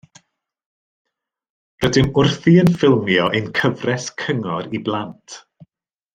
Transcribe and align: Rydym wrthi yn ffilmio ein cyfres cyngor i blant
Rydym 1.83 2.09
wrthi 2.15 2.53
yn 2.63 2.73
ffilmio 2.79 3.27
ein 3.41 3.53
cyfres 3.61 4.09
cyngor 4.25 4.75
i 4.79 4.83
blant 4.89 5.39